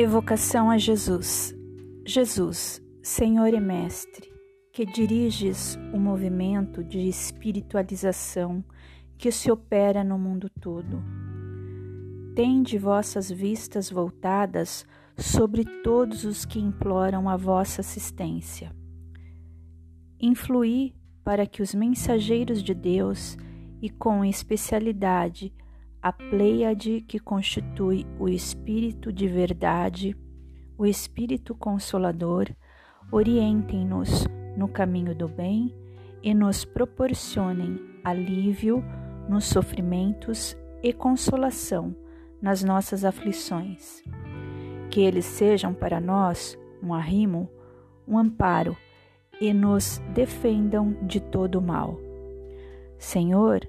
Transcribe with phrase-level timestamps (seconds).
[0.00, 1.52] Evocação a Jesus.
[2.06, 4.32] Jesus, Senhor e Mestre,
[4.72, 8.64] que diriges o movimento de espiritualização
[9.18, 11.02] que se opera no mundo todo.
[12.32, 18.72] Tende vossas vistas voltadas sobre todos os que imploram a vossa assistência.
[20.20, 23.36] Influí para que os mensageiros de Deus,
[23.82, 25.52] e com especialidade
[26.02, 30.16] a Pleiade que constitui o Espírito de verdade,
[30.76, 32.48] o Espírito Consolador,
[33.10, 34.26] orientem-nos
[34.56, 35.74] no caminho do bem
[36.22, 38.84] e nos proporcionem alívio
[39.28, 41.94] nos sofrimentos e consolação
[42.40, 44.02] nas nossas aflições.
[44.90, 47.50] Que eles sejam para nós um arrimo,
[48.06, 48.76] um amparo
[49.40, 51.98] e nos defendam de todo o mal.
[52.98, 53.68] Senhor,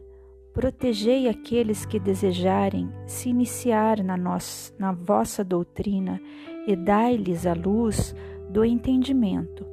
[0.60, 6.22] Protegei aqueles que desejarem se iniciar na, nossa, na vossa doutrina
[6.68, 8.14] e dai-lhes a luz
[8.50, 9.66] do entendimento,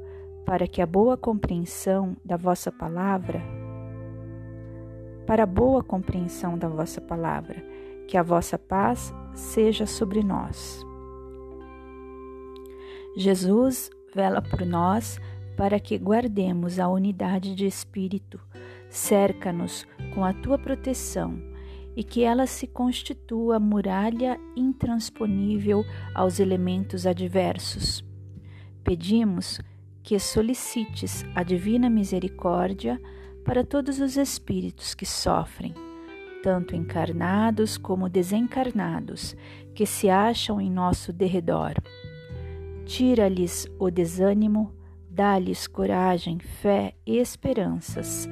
[0.45, 3.43] para que a boa compreensão da vossa palavra,
[5.27, 7.61] para a boa compreensão da vossa palavra,
[8.07, 10.87] que a vossa paz seja sobre nós.
[13.17, 15.19] Jesus vela por nós
[15.57, 18.39] para que guardemos a unidade de espírito
[18.97, 21.39] Cerca-nos com a tua proteção
[21.95, 28.03] e que ela se constitua muralha intransponível aos elementos adversos.
[28.83, 29.61] Pedimos
[30.03, 32.99] que solicites a divina misericórdia
[33.45, 35.75] para todos os espíritos que sofrem,
[36.43, 39.37] tanto encarnados como desencarnados,
[39.75, 41.75] que se acham em nosso derredor.
[42.87, 44.75] Tira-lhes o desânimo,
[45.11, 48.27] dá-lhes coragem, fé e esperanças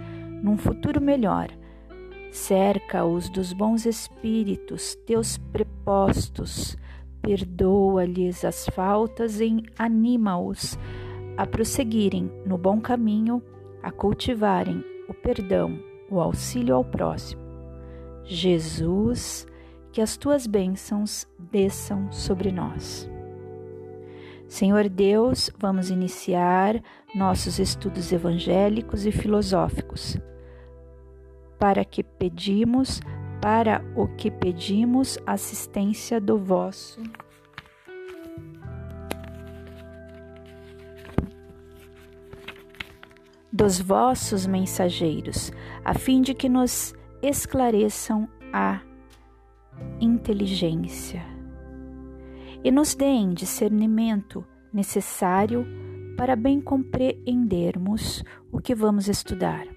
[0.44, 1.48] num futuro melhor.
[2.30, 6.76] Cerca-os dos bons espíritos, teus prepostos,
[7.22, 10.78] perdoa-lhes as faltas e anima-os
[11.38, 13.42] a prosseguirem no bom caminho,
[13.82, 15.78] a cultivarem o perdão,
[16.10, 17.42] o auxílio ao próximo.
[18.24, 19.46] Jesus,
[19.92, 23.10] que as tuas bênçãos desçam sobre nós.
[24.46, 26.82] Senhor Deus, vamos iniciar
[27.14, 30.18] nossos estudos evangélicos e filosóficos
[31.58, 33.00] para que pedimos,
[33.40, 37.00] para o que pedimos assistência do vosso
[43.54, 45.52] dos vossos mensageiros,
[45.84, 46.92] a fim de que nos
[47.22, 48.80] esclareçam a
[50.00, 51.24] inteligência
[52.64, 55.64] e nos deem discernimento necessário
[56.16, 59.73] para bem compreendermos o que vamos estudar.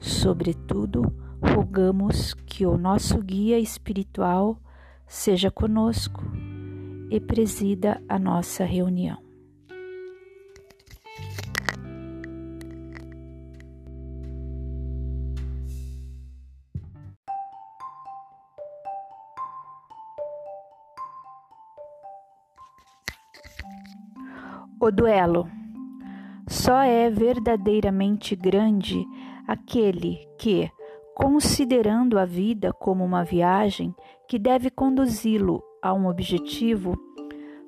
[0.00, 1.12] Sobretudo,
[1.42, 4.58] rogamos que o nosso guia espiritual
[5.06, 6.22] seja conosco
[7.10, 9.26] e presida a nossa reunião.
[24.78, 25.48] O duelo
[26.46, 29.04] só é verdadeiramente grande
[29.46, 30.70] aquele que,
[31.14, 33.94] considerando a vida como uma viagem
[34.28, 36.94] que deve conduzi-lo a um objetivo,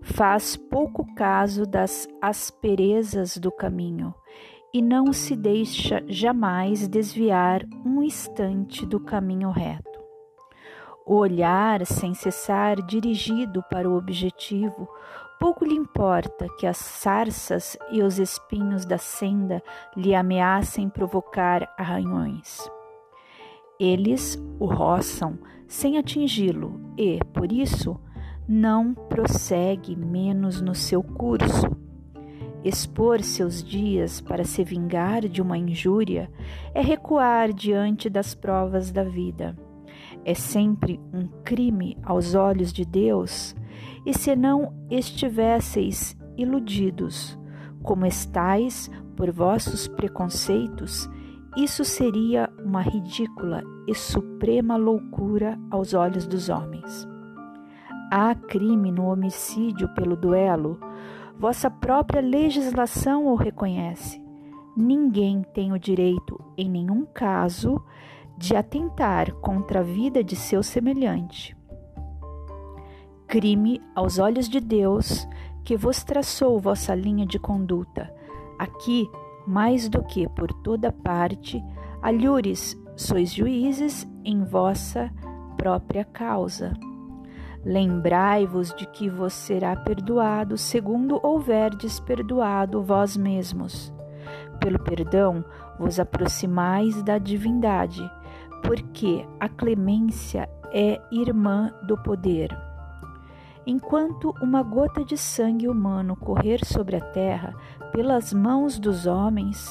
[0.03, 4.15] faz pouco caso das asperezas do caminho
[4.72, 9.99] e não se deixa jamais desviar um instante do caminho reto.
[11.06, 14.87] O olhar sem cessar dirigido para o objetivo
[15.38, 19.62] Pouco lhe importa que as sarças e os espinhos da senda
[19.97, 22.69] lhe ameacem provocar arranhões.
[23.78, 25.38] Eles o roçam
[25.69, 28.00] sem atingi-lo e, por isso,
[28.49, 31.66] não prossegue menos no seu curso.
[32.65, 36.29] Expor seus dias para se vingar de uma injúria
[36.75, 39.56] é recuar diante das provas da vida.
[40.25, 43.55] É sempre um crime aos olhos de Deus
[44.04, 47.38] e se não estivesseis iludidos,
[47.82, 51.10] como estais por vossos preconceitos,
[51.56, 57.08] isso seria uma ridícula e suprema loucura aos olhos dos homens.
[58.12, 60.78] Há crime no homicídio pelo duelo,
[61.38, 64.22] vossa própria legislação o reconhece.
[64.76, 67.82] Ninguém tem o direito, em nenhum caso,
[68.36, 71.57] de atentar contra a vida de seu semelhante
[73.28, 75.28] crime aos olhos de Deus
[75.62, 78.10] que vos traçou vossa linha de conduta.
[78.58, 79.06] Aqui,
[79.46, 81.62] mais do que por toda parte,
[82.00, 85.12] alhures sois juízes em vossa
[85.58, 86.72] própria causa.
[87.64, 93.92] Lembrai-vos de que vos será perdoado, segundo houverdes perdoado vós mesmos.
[94.58, 95.44] Pelo perdão
[95.78, 98.02] vos aproximais da divindade,
[98.62, 102.68] porque a clemência é irmã do poder.
[103.70, 107.55] Enquanto uma gota de sangue humano correr sobre a terra
[107.93, 109.69] pelas mãos dos homens,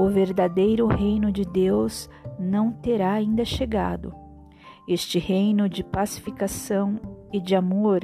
[0.00, 4.12] o verdadeiro reino de Deus não terá ainda chegado.
[4.88, 6.98] Este reino de pacificação
[7.32, 8.00] e de amor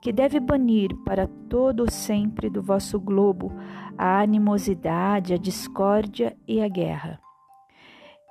[0.00, 3.52] que deve banir para todo sempre do vosso globo
[3.98, 7.20] a animosidade, a discórdia e a guerra.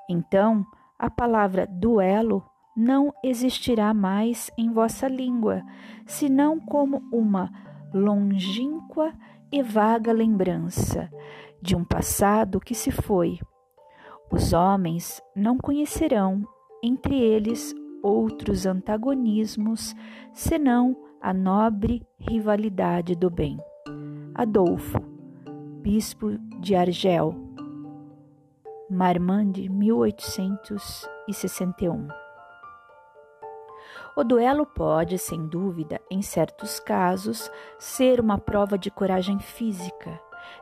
[0.09, 0.65] Então,
[0.97, 2.43] a palavra duelo
[2.75, 5.61] não existirá mais em vossa língua,
[6.05, 7.51] senão como uma
[7.93, 9.13] longínqua
[9.51, 11.11] e vaga lembrança
[11.61, 13.39] de um passado que se foi.
[14.31, 16.43] Os homens não conhecerão
[16.83, 19.95] entre eles outros antagonismos
[20.33, 23.59] senão a nobre rivalidade do bem.
[24.33, 24.99] Adolfo,
[25.81, 27.35] bispo de Argel,
[28.89, 32.22] Marmande, 1861.
[34.15, 37.49] O duelo pode, sem dúvida, em certos casos,
[37.79, 40.21] ser uma prova de coragem física,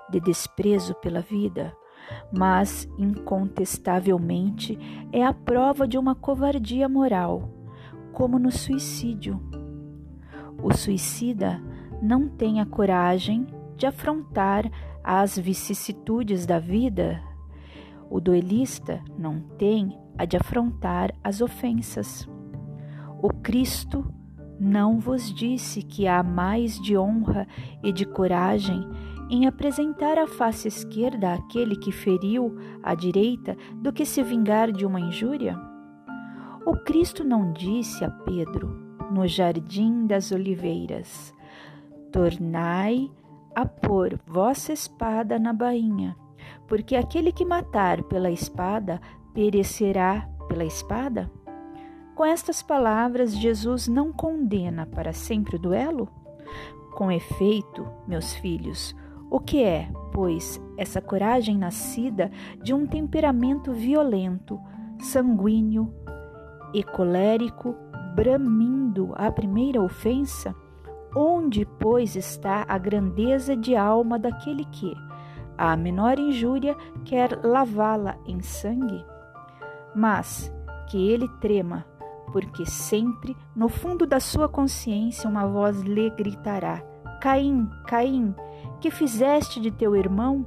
[0.09, 1.75] de desprezo pela vida,
[2.31, 4.79] mas incontestavelmente
[5.11, 7.49] é a prova de uma covardia moral,
[8.13, 9.41] como no suicídio.
[10.63, 11.61] O suicida
[12.01, 14.71] não tem a coragem de afrontar
[15.03, 17.21] as vicissitudes da vida.
[18.09, 22.29] O duelista não tem a de afrontar as ofensas.
[23.23, 24.03] O Cristo
[24.59, 27.47] não vos disse que há mais de honra
[27.83, 28.83] e de coragem
[29.29, 34.87] em apresentar a face esquerda àquele que feriu a direita do que se vingar de
[34.87, 35.55] uma injúria?
[36.65, 41.31] O Cristo não disse a Pedro, no jardim das oliveiras:
[42.11, 43.11] Tornai
[43.55, 46.15] a pôr vossa espada na bainha,
[46.67, 48.99] porque aquele que matar pela espada
[49.31, 51.31] perecerá pela espada?
[52.15, 56.09] Com estas palavras, Jesus não condena para sempre o duelo?
[56.93, 58.93] Com efeito, meus filhos,
[59.29, 62.29] o que é, pois, essa coragem nascida
[62.61, 64.59] de um temperamento violento,
[64.99, 65.93] sanguíneo
[66.73, 67.75] e colérico,
[68.13, 70.53] bramindo a primeira ofensa?
[71.15, 74.93] Onde, pois, está a grandeza de alma daquele que,
[75.57, 76.75] a menor injúria,
[77.05, 79.05] quer lavá-la em sangue?
[79.95, 80.53] Mas
[80.89, 81.85] que ele trema,
[82.31, 86.81] porque sempre, no fundo da sua consciência, uma voz lhe gritará:
[87.21, 88.33] Caim, Caim,
[88.79, 90.45] que fizeste de teu irmão?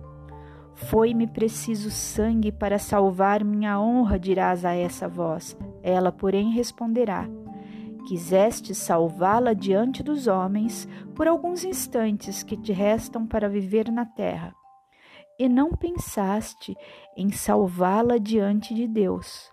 [0.75, 5.57] Foi-me preciso sangue para salvar minha honra, dirás a essa voz.
[5.83, 7.29] Ela, porém, responderá:
[8.09, 14.53] Quiseste salvá-la diante dos homens por alguns instantes que te restam para viver na terra,
[15.39, 16.77] e não pensaste
[17.17, 19.51] em salvá-la diante de Deus.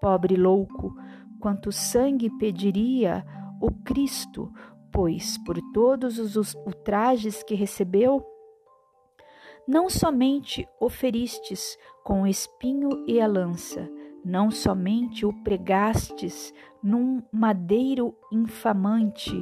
[0.00, 0.94] Pobre louco,
[1.40, 3.24] quanto sangue pediria
[3.60, 4.52] o Cristo
[4.92, 8.24] pois, por todos os ultrajes que recebeu,
[9.66, 13.88] não somente o feristes com o espinho e a lança,
[14.24, 19.34] não somente o pregastes num madeiro infamante,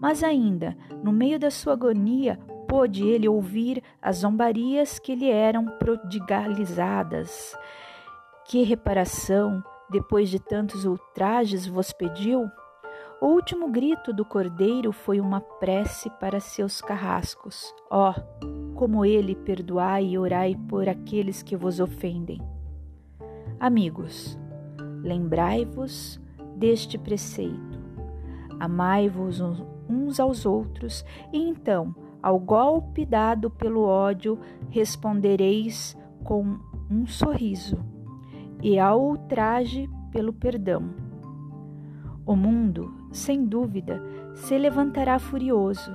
[0.00, 5.66] mas ainda, no meio da sua agonia, pôde ele ouvir as zombarias que lhe eram
[5.78, 7.56] prodigalizadas.
[8.46, 12.50] Que reparação, depois de tantos ultrajes, vos pediu?
[13.20, 17.72] O último grito do cordeiro foi uma prece para seus carrascos.
[17.90, 22.40] Ó, oh, como ele perdoai e orai por aqueles que vos ofendem.
[23.60, 24.36] Amigos,
[25.02, 26.20] lembrai-vos
[26.56, 27.80] deste preceito.
[28.58, 29.40] Amai-vos
[29.88, 34.38] uns aos outros, e então, ao golpe dado pelo ódio,
[34.70, 36.58] respondereis com
[36.90, 37.91] um sorriso,
[38.62, 40.94] e ao ultraje pelo perdão.
[42.24, 44.02] O mundo sem dúvida,
[44.34, 45.92] se levantará furioso,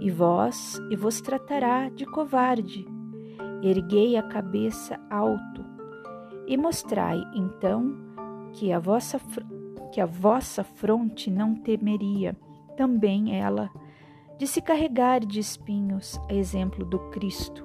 [0.00, 2.84] e vós, e vos tratará de covarde.
[3.62, 5.64] Erguei a cabeça alto,
[6.46, 7.94] e mostrai então
[8.52, 9.20] que a vossa
[9.92, 12.36] que a vossa fronte não temeria,
[12.76, 13.70] também ela,
[14.36, 17.64] de se carregar de espinhos, a exemplo do Cristo,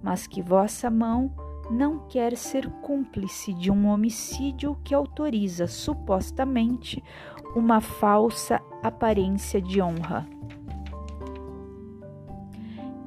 [0.00, 1.34] mas que vossa mão
[1.70, 7.02] não quer ser cúmplice de um homicídio que autoriza supostamente
[7.54, 10.26] uma falsa aparência de honra,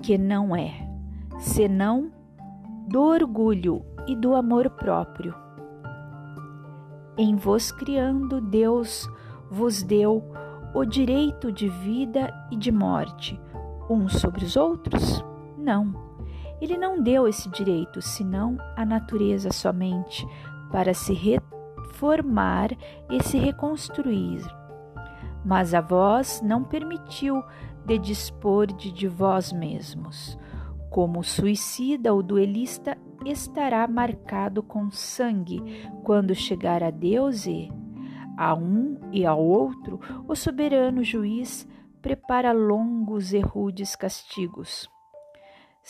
[0.02, 0.88] que não é,
[1.40, 2.12] senão
[2.88, 5.36] do orgulho e do amor próprio.
[7.18, 9.08] Em vos criando, Deus
[9.50, 10.24] vos deu
[10.74, 13.40] o direito de vida e de morte
[13.90, 15.24] uns sobre os outros?
[15.58, 16.07] Não.
[16.62, 20.28] Ele não deu esse direito, senão a natureza somente,
[20.72, 22.70] para se reformar
[23.10, 24.42] e se reconstruir.
[25.46, 27.44] Mas a vós não permitiu
[27.86, 30.38] de dispor de, de vós mesmos.
[30.90, 35.62] Como o suicida ou duelista estará marcado com sangue
[36.04, 37.70] quando chegar a Deus e,
[38.38, 41.68] a um e ao outro, o soberano juiz
[42.02, 44.90] prepara longos e rudes castigos.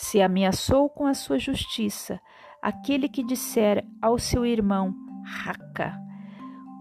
[0.00, 2.20] Se ameaçou com a sua justiça
[2.62, 5.92] aquele que disser ao seu irmão, raca,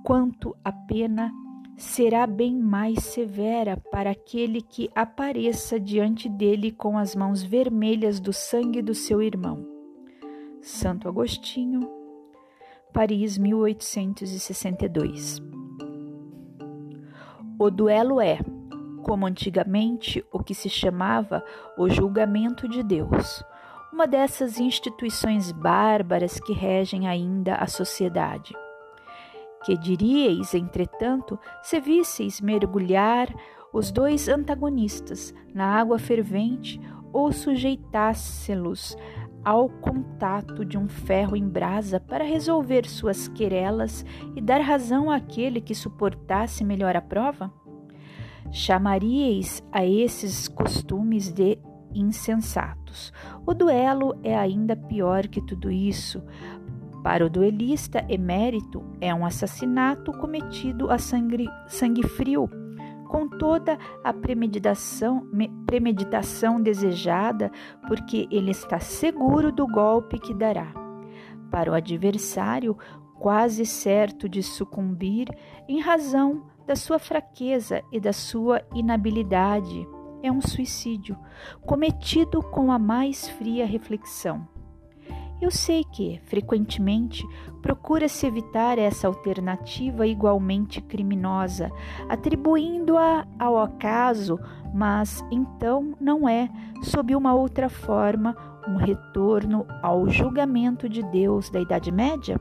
[0.04, 1.34] quanto a pena
[1.76, 8.32] será bem mais severa para aquele que apareça diante dele com as mãos vermelhas do
[8.32, 9.68] sangue do seu irmão.
[10.62, 11.90] Santo Agostinho,
[12.94, 15.42] Paris, 1862.
[17.58, 18.38] O duelo é,
[19.08, 21.42] como antigamente o que se chamava
[21.78, 23.42] o julgamento de Deus,
[23.92, 28.54] uma dessas instituições bárbaras que regem ainda a sociedade.
[29.64, 33.34] Que diríeis, entretanto, se visseis mergulhar
[33.74, 36.80] os dois antagonistas na água fervente
[37.14, 38.98] ou sujeitásse-los
[39.44, 45.62] ao contato de um ferro em brasa para resolver suas querelas e dar razão àquele
[45.62, 47.52] que suportasse melhor a prova?
[48.52, 51.60] Chamaríeis a esses costumes de
[51.94, 53.12] insensatos.
[53.46, 56.24] O duelo é ainda pior que tudo isso,
[57.04, 62.50] para o duelista emérito, é um assassinato cometido a sangue, sangue frio,
[63.08, 65.26] com toda a premeditação,
[65.66, 67.52] premeditação desejada,
[67.88, 70.74] porque ele está seguro do golpe que dará.
[71.50, 72.78] Para o adversário,
[73.18, 75.28] quase certo de sucumbir
[75.68, 79.88] em razão da sua fraqueza e da sua inabilidade,
[80.22, 81.18] é um suicídio
[81.66, 84.46] cometido com a mais fria reflexão.
[85.40, 87.24] Eu sei que, frequentemente,
[87.62, 91.72] procura-se evitar essa alternativa igualmente criminosa,
[92.10, 94.40] atribuindo-a ao acaso,
[94.74, 96.50] mas então não é,
[96.82, 98.36] sob uma outra forma,
[98.68, 102.38] um retorno ao julgamento de Deus da Idade Média?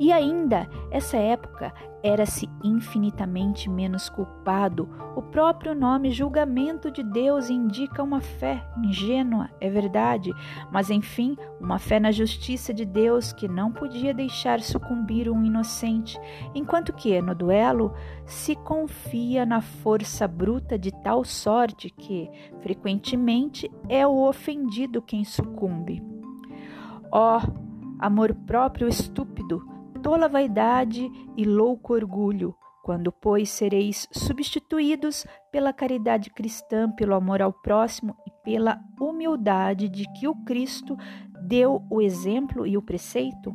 [0.00, 4.88] E ainda, essa época era-se infinitamente menos culpado.
[5.16, 10.32] O próprio nome julgamento de Deus indica uma fé ingênua, é verdade,
[10.70, 16.18] mas enfim, uma fé na justiça de Deus que não podia deixar sucumbir um inocente,
[16.54, 17.92] enquanto que, no duelo,
[18.24, 26.02] se confia na força bruta de tal sorte que, frequentemente, é o ofendido quem sucumbe.
[27.10, 27.52] Ó, oh,
[27.98, 29.77] amor próprio estúpido!
[30.02, 37.52] Tola vaidade e louco orgulho, quando, pois, sereis substituídos pela caridade cristã, pelo amor ao
[37.52, 40.96] próximo e pela humildade de que o Cristo
[41.46, 43.52] deu o exemplo e o preceito?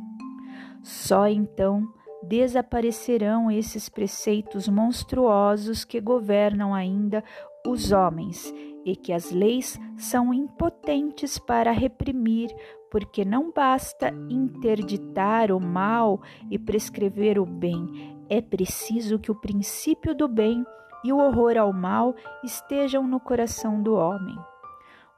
[0.82, 1.82] Só então
[2.22, 7.22] desaparecerão esses preceitos monstruosos que governam ainda
[7.66, 8.52] os homens
[8.84, 12.54] e que as leis são impotentes para reprimir,
[12.94, 20.14] porque não basta interditar o mal e prescrever o bem, é preciso que o princípio
[20.14, 20.64] do bem
[21.02, 24.38] e o horror ao mal estejam no coração do homem.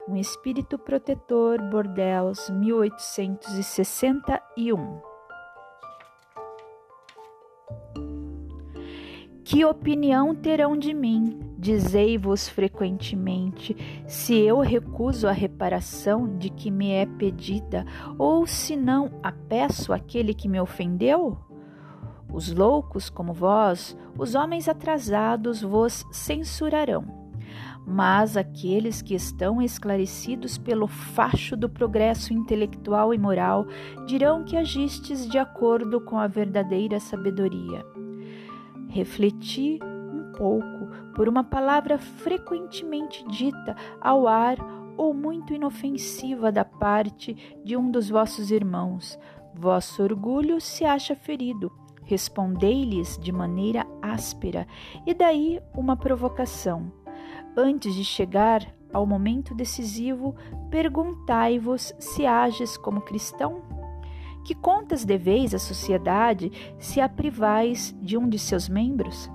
[0.09, 5.03] Um espírito protetor, Bordeaux, 1861.
[9.45, 11.46] Que opinião terão de mim?
[11.59, 17.85] Dizei-vos frequentemente se eu recuso a reparação de que me é pedida,
[18.19, 21.39] ou se não a peço àquele que me ofendeu?
[22.33, 27.27] Os loucos como vós, os homens atrasados vos censurarão.
[27.87, 33.67] Mas aqueles que estão esclarecidos pelo facho do progresso intelectual e moral
[34.07, 37.85] dirão que agistes de acordo com a verdadeira sabedoria
[38.97, 40.86] refleti um pouco
[41.17, 44.59] por uma palavra frequentemente dita ao ar
[44.99, 49.19] ou muito inofensiva da parte de um dos vossos irmãos.
[49.55, 51.73] Vosso orgulho se acha ferido.
[52.03, 54.69] Respondei-lhes de maneira áspera,
[55.07, 56.93] e daí uma provocação.
[57.57, 60.37] Antes de chegar ao momento decisivo,
[60.71, 63.63] perguntai-vos se ages como cristão
[64.45, 69.29] que contas deveis à sociedade se a privais de um de seus membros?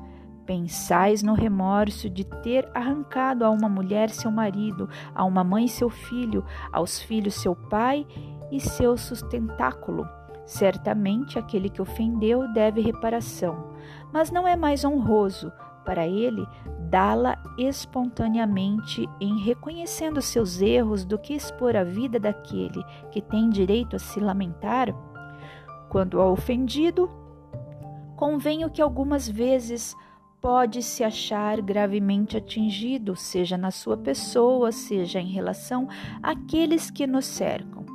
[0.51, 5.89] Pensais no remorso de ter arrancado a uma mulher seu marido, a uma mãe seu
[5.89, 6.43] filho,
[6.73, 8.05] aos filhos seu pai
[8.51, 10.05] e seu sustentáculo.
[10.45, 13.71] Certamente aquele que ofendeu deve reparação,
[14.11, 15.53] mas não é mais honroso
[15.85, 16.45] para ele
[16.89, 23.95] dá-la espontaneamente em reconhecendo seus erros do que expor a vida daquele que tem direito
[23.95, 24.93] a se lamentar?
[25.87, 27.09] Quando ao ofendido,
[28.17, 29.95] convenho que algumas vezes
[30.41, 35.87] pode se achar gravemente atingido, seja na sua pessoa, seja em relação
[36.21, 37.85] àqueles que nos cercam.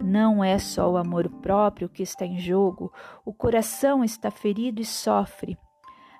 [0.00, 2.92] Não é só o amor próprio que está em jogo,
[3.24, 5.58] o coração está ferido e sofre.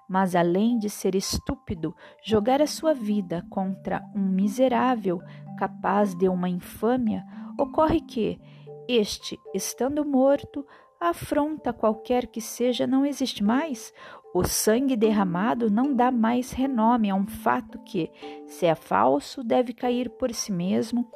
[0.08, 1.94] Mas além de ser estúpido,
[2.24, 5.20] jogar a sua vida contra um miserável
[5.58, 7.24] capaz de uma infâmia,
[7.58, 8.40] ocorre que
[8.88, 10.66] este, estando morto,
[11.00, 13.92] afronta qualquer que seja não existe mais.
[14.38, 18.08] O sangue derramado não dá mais renome a um fato que,
[18.46, 21.10] se é falso, deve cair por si mesmo,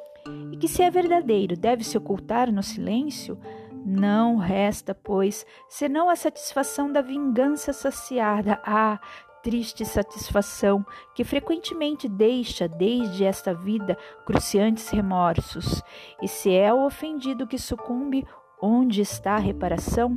[0.51, 3.39] e que, se é verdadeiro, deve se ocultar no silêncio.
[3.85, 8.99] Não resta, pois, senão a satisfação da vingança saciada, a
[9.41, 15.81] triste satisfação que frequentemente deixa desde esta vida cruciantes remorsos.
[16.21, 18.25] E se é o ofendido que sucumbe,
[18.65, 20.15] Onde está a reparação?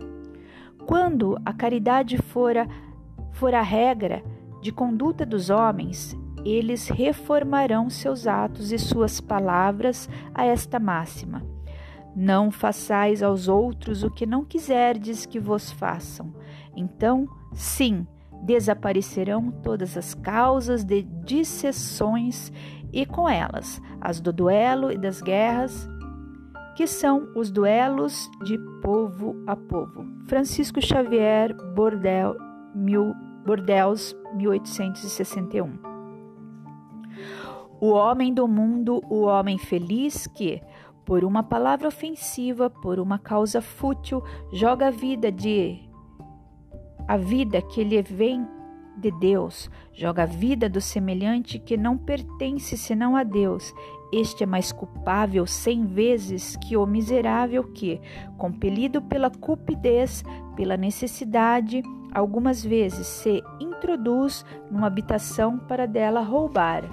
[0.87, 2.69] Quando a caridade fora,
[3.37, 4.23] for a regra
[4.63, 11.43] de conduta dos homens, eles reformarão seus atos e suas palavras a esta máxima:
[12.15, 16.33] Não façais aos outros o que não quiserdes que vos façam.
[16.75, 18.07] Então, sim,
[18.43, 22.51] desaparecerão todas as causas de dissessões
[22.93, 25.89] e com elas as do duelo e das guerras,
[26.75, 30.07] que são os duelos de povo a povo.
[30.27, 32.37] Francisco Xavier Bordel,
[32.75, 33.26] 1800.
[33.47, 33.95] Bordeaux,
[34.35, 35.79] 1861.
[37.81, 40.61] O homem do mundo, o homem feliz que,
[41.05, 44.21] por uma palavra ofensiva, por uma causa fútil,
[44.53, 45.79] joga a vida de
[47.07, 48.45] a vida que lhe vem
[48.97, 53.73] de Deus, joga a vida do semelhante que não pertence senão a Deus.
[54.13, 58.01] Este é mais culpável cem vezes que o miserável que,
[58.39, 60.25] compelido pela cupidez,
[60.57, 66.85] pela necessidade, algumas vezes se introduz numa habitação para dela roubar.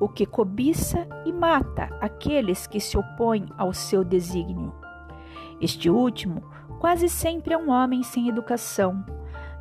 [0.00, 4.72] O que cobiça e mata aqueles que se opõem ao seu desígnio.
[5.60, 6.42] Este último
[6.78, 9.04] quase sempre é um homem sem educação,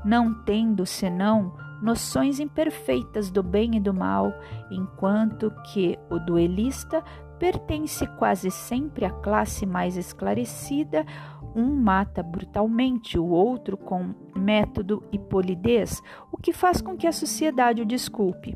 [0.05, 4.31] não tendo senão noções imperfeitas do bem e do mal,
[4.69, 7.03] enquanto que o duelista
[7.39, 11.05] pertence quase sempre à classe mais esclarecida,
[11.55, 17.11] um mata brutalmente, o outro com método e polidez, o que faz com que a
[17.11, 18.55] sociedade o desculpe.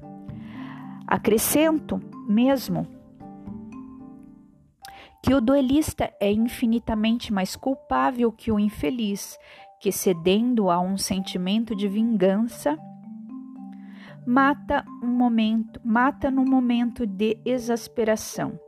[1.07, 2.87] Acrescento mesmo
[5.23, 9.37] que o duelista é infinitamente mais culpável que o infeliz,
[9.79, 12.77] que cedendo a um sentimento de vingança,
[14.25, 18.59] mata um momento, mata no momento de exasperação.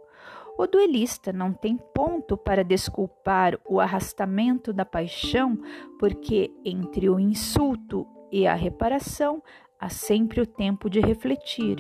[0.58, 5.58] O duelista não tem ponto para desculpar o arrastamento da paixão,
[6.00, 9.42] porque entre o insulto e a reparação
[9.80, 11.78] há sempre o tempo de refletir.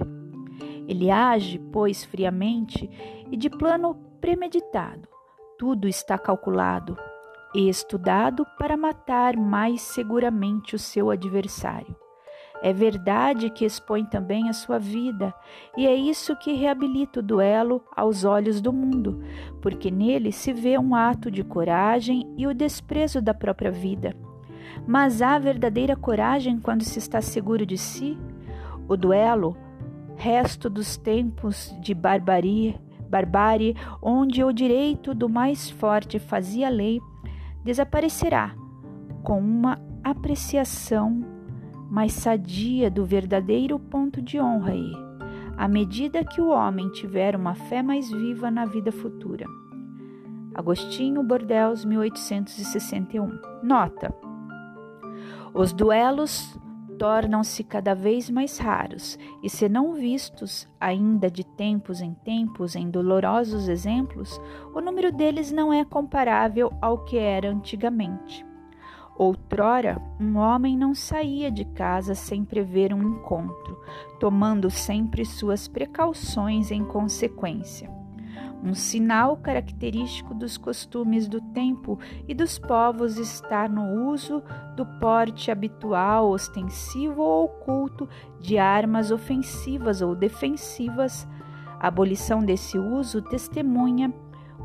[0.87, 2.89] Ele age, pois, friamente
[3.31, 5.07] e de plano premeditado.
[5.57, 6.97] Tudo está calculado
[7.53, 12.02] e estudado para matar mais seguramente o seu adversário.
[12.63, 15.33] É verdade que expõe também a sua vida,
[15.75, 19.21] e é isso que reabilita o duelo aos olhos do mundo,
[19.61, 24.15] porque nele se vê um ato de coragem e o desprezo da própria vida.
[24.87, 28.17] Mas há verdadeira coragem quando se está seguro de si?
[28.87, 29.57] O duelo,
[30.15, 37.01] resto dos tempos de barbarie, barbárie, onde o direito do mais forte fazia lei,
[37.61, 38.55] desaparecerá
[39.21, 41.32] com uma apreciação
[41.93, 44.91] mais sadia do verdadeiro ponto de honra e,
[45.55, 49.45] à medida que o homem tiver uma fé mais viva na vida futura.
[50.55, 53.39] Agostinho Bordels, 1861.
[53.61, 54.11] Nota:
[55.53, 56.59] Os duelos
[56.97, 62.89] tornam-se cada vez mais raros e, se não vistos ainda de tempos em tempos em
[62.89, 64.41] dolorosos exemplos,
[64.73, 68.43] o número deles não é comparável ao que era antigamente.
[69.15, 73.79] Outrora, um homem não saía de casa sem prever um encontro,
[74.19, 77.89] tomando sempre suas precauções em consequência.
[78.63, 84.41] Um sinal característico dos costumes do tempo e dos povos está no uso
[84.75, 88.07] do porte habitual, ostensivo ou oculto
[88.39, 91.27] de armas ofensivas ou defensivas.
[91.77, 94.13] A abolição desse uso testemunha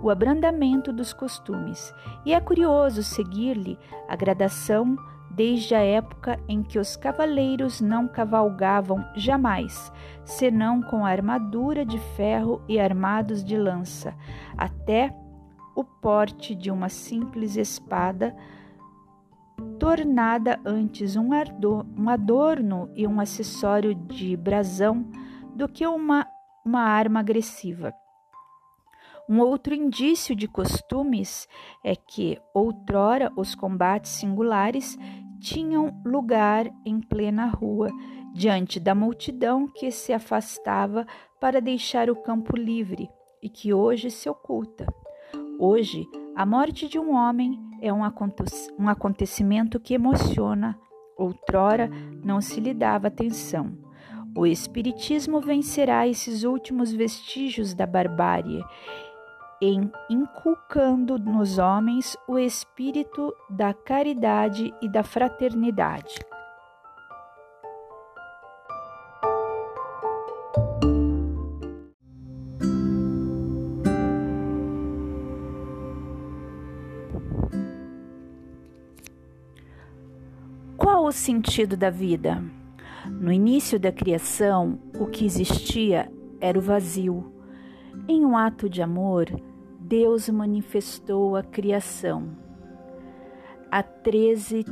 [0.03, 4.97] o abrandamento dos costumes, e é curioso seguir-lhe a gradação
[5.31, 9.93] desde a época em que os cavaleiros não cavalgavam jamais,
[10.25, 14.15] senão com armadura de ferro e armados de lança,
[14.57, 15.15] até
[15.77, 18.35] o porte de uma simples espada,
[19.79, 21.31] tornada antes um,
[21.97, 25.09] um adorno e um acessório de brasão
[25.55, 26.27] do que uma,
[26.65, 27.95] uma arma agressiva.
[29.29, 31.47] Um outro indício de costumes
[31.85, 34.97] é que, outrora, os combates singulares
[35.39, 37.91] tinham lugar em plena rua,
[38.33, 41.07] diante da multidão que se afastava
[41.39, 43.11] para deixar o campo livre
[43.43, 44.87] e que hoje se oculta.
[45.59, 48.01] Hoje, a morte de um homem é um,
[48.79, 50.79] um acontecimento que emociona,
[51.17, 51.91] outrora
[52.25, 53.77] não se lhe dava atenção.
[54.37, 58.63] O Espiritismo vencerá esses últimos vestígios da barbárie
[59.61, 66.15] em inculcando nos homens o espírito da caridade e da fraternidade.
[80.77, 82.43] Qual o sentido da vida?
[83.11, 87.33] No início da criação, o que existia era o vazio.
[88.07, 89.27] Em um ato de amor,
[89.89, 92.29] Deus manifestou a criação.
[93.71, 94.63] Há 13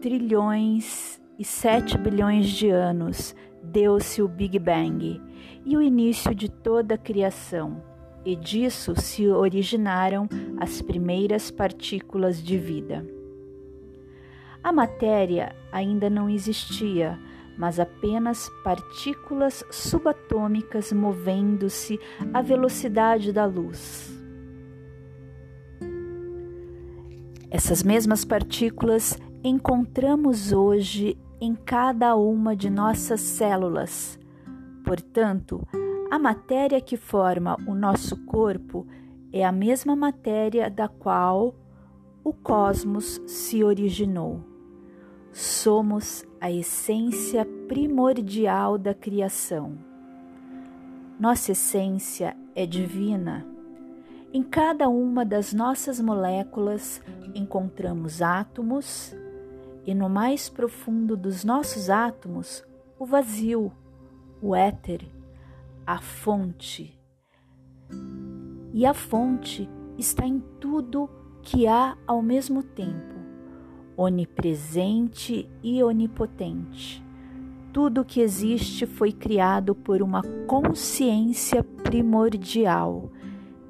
[0.00, 5.22] trilhões e 7 bilhões de anos deu-se o Big Bang
[5.64, 7.80] e o início de toda a criação,
[8.24, 13.06] e disso se originaram as primeiras partículas de vida.
[14.60, 17.16] A matéria ainda não existia,
[17.56, 21.96] mas apenas partículas subatômicas movendo-se
[22.32, 24.13] à velocidade da luz.
[27.54, 34.18] Essas mesmas partículas encontramos hoje em cada uma de nossas células.
[34.84, 35.64] Portanto,
[36.10, 38.84] a matéria que forma o nosso corpo
[39.32, 41.54] é a mesma matéria da qual
[42.24, 44.40] o cosmos se originou.
[45.30, 49.78] Somos a essência primordial da criação.
[51.20, 53.53] Nossa essência é divina
[54.34, 57.00] em cada uma das nossas moléculas
[57.36, 59.14] encontramos átomos,
[59.86, 62.64] e no mais profundo dos nossos átomos,
[62.98, 63.70] o vazio,
[64.42, 65.02] o éter,
[65.86, 66.98] a fonte.
[68.72, 71.08] E a fonte está em tudo
[71.40, 73.14] que há ao mesmo tempo,
[73.96, 77.04] onipresente e onipotente.
[77.72, 83.12] Tudo que existe foi criado por uma consciência primordial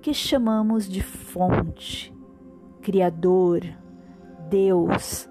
[0.05, 2.15] que chamamos de fonte,
[2.83, 3.63] Criador,
[4.51, 5.27] Deus,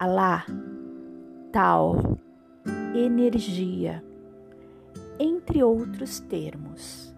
[0.00, 0.44] Alá,
[1.52, 2.18] Tal,
[2.92, 4.04] energia,
[5.16, 7.14] entre outros termos.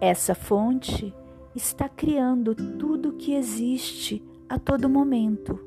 [0.00, 1.12] Essa fonte
[1.56, 5.58] está criando tudo que existe a todo momento,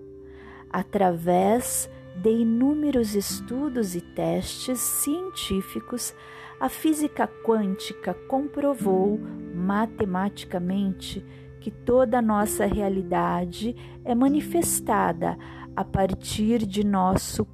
[0.70, 6.16] através de inúmeros estudos e testes científicos
[6.62, 9.20] a física quântica comprovou
[9.62, 11.26] matematicamente
[11.60, 15.38] que toda a nossa realidade é manifestada
[15.76, 17.48] a partir de nosso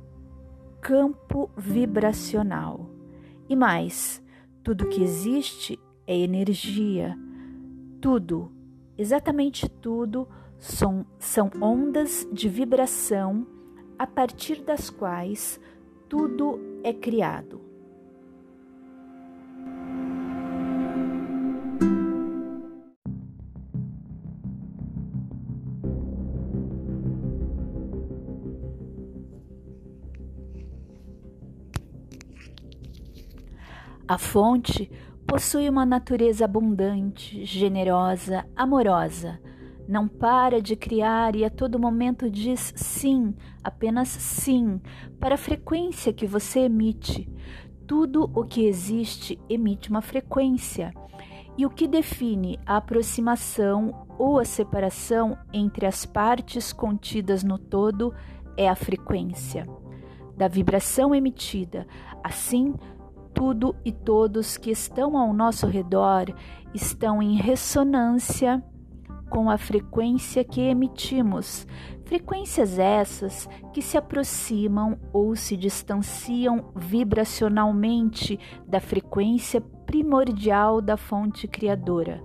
[0.82, 2.90] campo vibracional.
[3.50, 4.24] E mais,
[4.64, 7.18] tudo que existe é energia.
[8.00, 8.52] Tudo,
[8.98, 13.46] exatamente tudo, são, são ondas de vibração
[14.00, 15.60] a partir das quais
[16.08, 17.67] tudo é criado.
[34.08, 34.90] A fonte
[35.28, 39.38] possui uma natureza abundante, generosa, amorosa.
[39.86, 44.80] Não para de criar e a todo momento diz sim, apenas sim,
[45.20, 47.30] para a frequência que você emite.
[47.86, 50.94] Tudo o que existe emite uma frequência.
[51.58, 58.14] E o que define a aproximação ou a separação entre as partes contidas no todo
[58.56, 59.68] é a frequência
[60.38, 61.88] da vibração emitida.
[62.24, 62.76] Assim,
[63.38, 66.34] tudo e todos que estão ao nosso redor
[66.74, 68.64] estão em ressonância
[69.30, 71.68] com a frequência que emitimos,
[72.06, 82.24] frequências essas que se aproximam ou se distanciam vibracionalmente da frequência primordial da fonte criadora,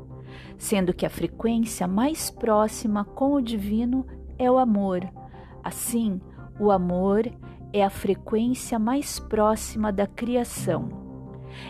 [0.56, 4.06] sendo que a frequência mais próxima com o divino
[4.38, 5.06] é o amor.
[5.62, 6.20] Assim,
[6.60, 7.30] O amor
[7.72, 11.01] é a frequência mais próxima da criação.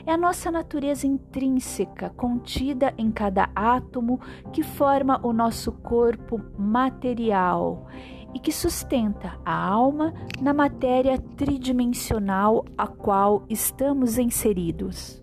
[0.06, 4.20] É a nossa natureza intrínseca, contida em cada átomo
[4.52, 7.86] que forma o nosso corpo material
[8.34, 15.21] e que sustenta a alma na matéria tridimensional a qual estamos inseridos.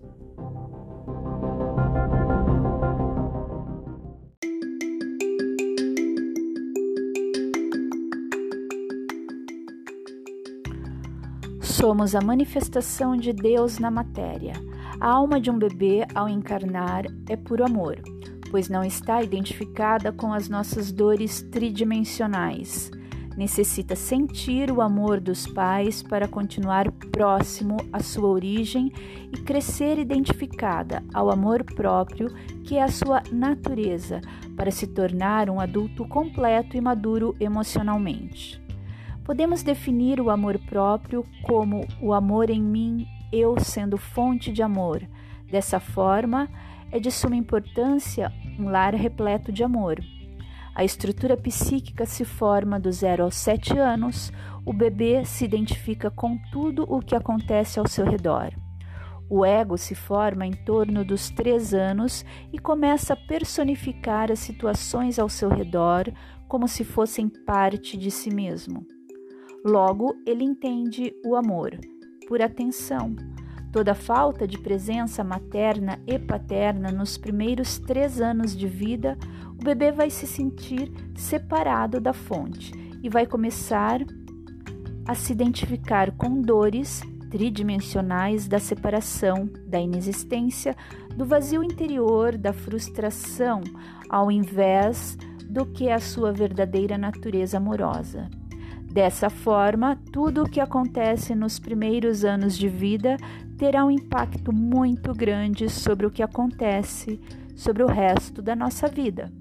[11.79, 14.51] Somos a manifestação de Deus na matéria.
[14.99, 17.95] A alma de um bebê, ao encarnar, é puro amor,
[18.51, 22.91] pois não está identificada com as nossas dores tridimensionais.
[23.37, 28.91] Necessita sentir o amor dos pais para continuar próximo à sua origem
[29.31, 32.27] e crescer identificada ao amor próprio,
[32.65, 34.19] que é a sua natureza,
[34.53, 38.68] para se tornar um adulto completo e maduro emocionalmente.
[39.29, 45.07] Podemos definir o amor próprio como o amor em mim, eu sendo fonte de amor.
[45.51, 46.49] Dessa forma,
[46.91, 50.03] é de suma importância um lar repleto de amor.
[50.73, 54.33] A estrutura psíquica se forma do zero aos sete anos,
[54.65, 58.49] o bebê se identifica com tudo o que acontece ao seu redor.
[59.29, 65.19] O ego se forma em torno dos três anos e começa a personificar as situações
[65.19, 66.11] ao seu redor
[66.47, 68.83] como se fossem parte de si mesmo.
[69.63, 71.77] Logo, ele entende o amor
[72.27, 73.15] por atenção.
[73.71, 79.17] Toda falta de presença materna e paterna nos primeiros três anos de vida,
[79.59, 82.71] o bebê vai se sentir separado da fonte
[83.03, 83.99] e vai começar
[85.05, 90.75] a se identificar com dores tridimensionais da separação, da inexistência,
[91.15, 93.61] do vazio interior, da frustração,
[94.09, 95.17] ao invés
[95.47, 98.29] do que é a sua verdadeira natureza amorosa.
[98.91, 103.17] Dessa forma, tudo o que acontece nos primeiros anos de vida
[103.58, 107.19] terá um impacto muito grande sobre o que acontece
[107.56, 109.32] sobre o resto da nossa vida.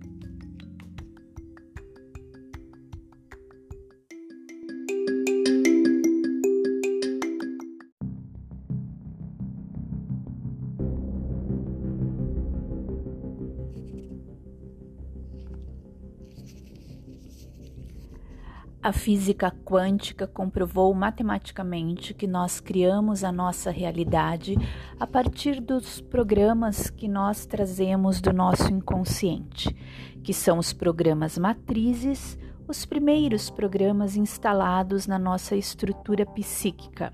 [18.89, 24.57] A física quântica comprovou matematicamente que nós criamos a nossa realidade
[24.99, 29.77] a partir dos programas que nós trazemos do nosso inconsciente,
[30.25, 37.13] que são os programas matrizes, os primeiros programas instalados na nossa estrutura psíquica.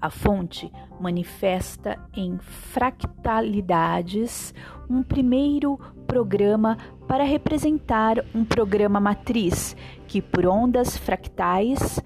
[0.00, 4.52] A fonte manifesta em fractalidades
[4.88, 6.76] um primeiro programa
[7.08, 9.76] para representar um programa matriz
[10.06, 12.00] que, por ondas fractais,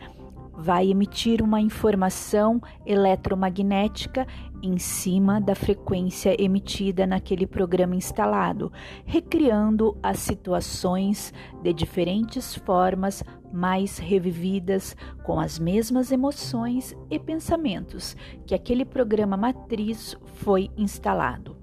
[0.57, 4.27] vai emitir uma informação eletromagnética
[4.62, 8.73] em cima da frequência emitida naquele programa instalado,
[9.05, 18.16] recriando as situações de diferentes formas mais revividas com as mesmas emoções e pensamentos
[18.47, 21.57] que aquele programa matriz foi instalado.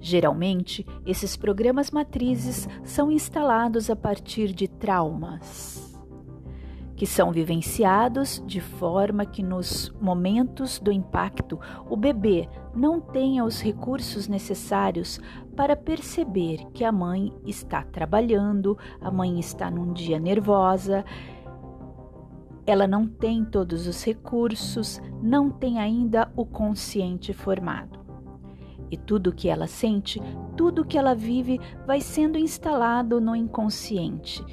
[0.00, 5.87] Geralmente, esses programas matrizes são instalados a partir de traumas,
[6.98, 11.56] que são vivenciados de forma que nos momentos do impacto
[11.88, 15.20] o bebê não tenha os recursos necessários
[15.54, 21.04] para perceber que a mãe está trabalhando, a mãe está num dia nervosa,
[22.66, 27.96] ela não tem todos os recursos, não tem ainda o consciente formado.
[28.90, 30.20] E tudo que ela sente,
[30.56, 34.44] tudo que ela vive, vai sendo instalado no inconsciente.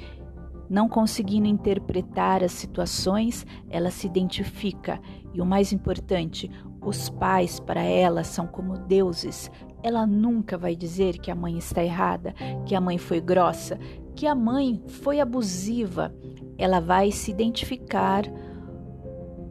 [0.68, 5.00] Não conseguindo interpretar as situações, ela se identifica.
[5.32, 6.50] E o mais importante,
[6.80, 9.50] os pais para ela são como deuses.
[9.82, 13.78] Ela nunca vai dizer que a mãe está errada, que a mãe foi grossa,
[14.14, 16.14] que a mãe foi abusiva.
[16.58, 18.24] Ela vai se identificar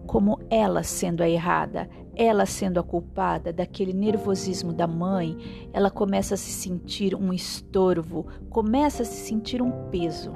[0.06, 5.36] como ela sendo a errada, ela sendo a culpada daquele nervosismo da mãe,
[5.74, 10.32] ela começa a se sentir um estorvo, começa a se sentir um peso.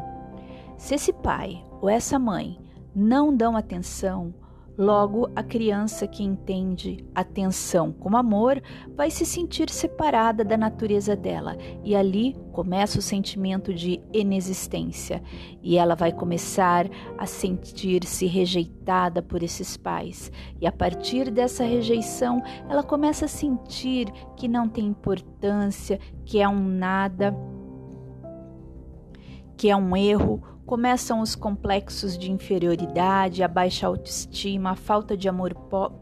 [0.80, 2.58] Se esse pai ou essa mãe
[2.96, 4.34] não dão atenção,
[4.82, 8.64] Logo, a criança que entende atenção como amor
[8.96, 15.22] vai se sentir separada da natureza dela, e ali começa o sentimento de inexistência,
[15.62, 20.32] e ela vai começar a sentir-se rejeitada por esses pais.
[20.62, 26.48] E a partir dessa rejeição, ela começa a sentir que não tem importância, que é
[26.48, 27.36] um nada
[29.60, 35.28] que é um erro, começam os complexos de inferioridade, a baixa autoestima, a falta de
[35.28, 35.56] amor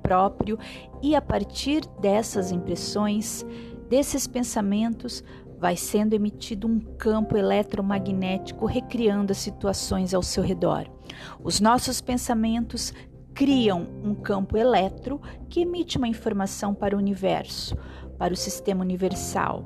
[0.04, 0.60] próprio,
[1.02, 3.46] e a partir dessas impressões,
[3.88, 5.24] desses pensamentos,
[5.58, 10.86] vai sendo emitido um campo eletromagnético recriando as situações ao seu redor.
[11.42, 12.94] Os nossos pensamentos
[13.34, 17.74] criam um campo eletro que emite uma informação para o universo,
[18.18, 19.64] para o sistema universal,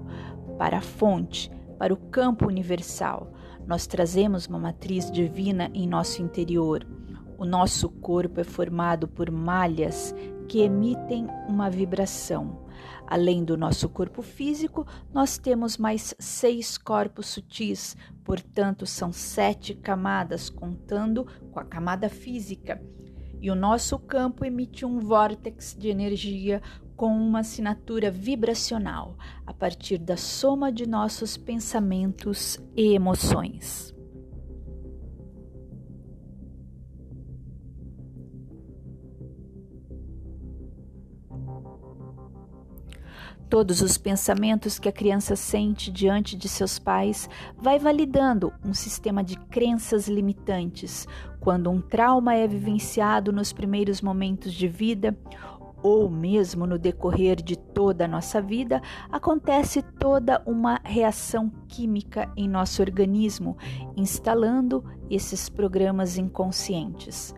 [0.59, 3.33] para a fonte, para o campo universal.
[3.65, 6.85] Nós trazemos uma matriz divina em nosso interior.
[7.37, 10.13] O nosso corpo é formado por malhas
[10.47, 12.65] que emitem uma vibração.
[13.07, 20.49] Além do nosso corpo físico, nós temos mais seis corpos sutis, portanto, são sete camadas,
[20.49, 22.81] contando com a camada física.
[23.41, 26.61] E o nosso campo emite um vórtex de energia
[27.01, 33.91] com uma assinatura vibracional a partir da soma de nossos pensamentos e emoções.
[43.49, 49.23] Todos os pensamentos que a criança sente diante de seus pais vai validando um sistema
[49.23, 51.05] de crenças limitantes.
[51.39, 55.17] Quando um trauma é vivenciado nos primeiros momentos de vida,
[55.83, 62.47] ou mesmo no decorrer de toda a nossa vida, acontece toda uma reação química em
[62.47, 63.57] nosso organismo,
[63.95, 67.33] instalando esses programas inconscientes.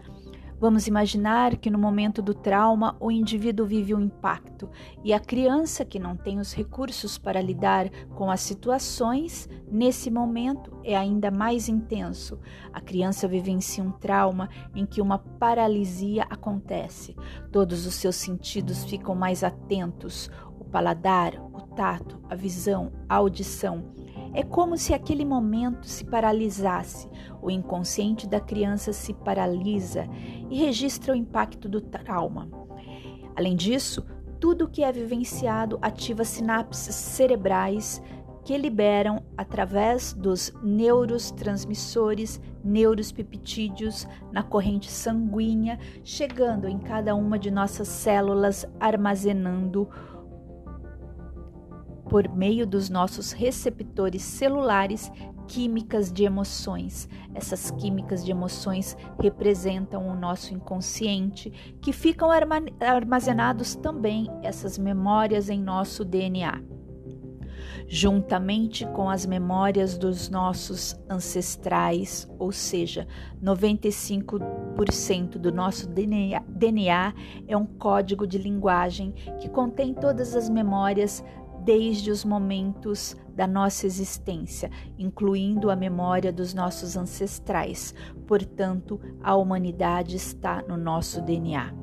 [0.64, 4.70] Vamos imaginar que no momento do trauma o indivíduo vive um impacto
[5.04, 10.80] e a criança que não tem os recursos para lidar com as situações, nesse momento
[10.82, 12.40] é ainda mais intenso.
[12.72, 17.14] A criança vivencia um trauma em que uma paralisia acontece.
[17.52, 23.92] Todos os seus sentidos ficam mais atentos: o paladar, o tato, a visão, a audição
[24.34, 27.10] é como se aquele momento se paralisasse.
[27.42, 30.08] O inconsciente da criança se paralisa
[30.50, 32.50] e registra o impacto do trauma.
[33.36, 34.06] Além disso,
[34.40, 38.02] tudo que é vivenciado ativa sinapses cerebrais
[38.44, 47.88] que liberam através dos neurotransmissores, neuropeptídeos na corrente sanguínea, chegando em cada uma de nossas
[47.88, 49.88] células, armazenando
[52.10, 55.12] por meio dos nossos receptores celulares
[55.48, 57.08] químicas de emoções.
[57.34, 62.30] Essas químicas de emoções representam o nosso inconsciente, que ficam
[62.80, 66.62] armazenados também essas memórias em nosso DNA.
[67.88, 73.08] Juntamente com as memórias dos nossos ancestrais, ou seja,
[73.44, 77.14] 95% do nosso DNA,
[77.48, 81.24] é um código de linguagem que contém todas as memórias
[81.64, 87.94] desde os momentos da nossa existência, incluindo a memória dos nossos ancestrais.
[88.28, 91.74] Portanto, a humanidade está no nosso DNA.